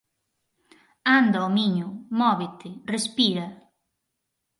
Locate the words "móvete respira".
2.21-3.45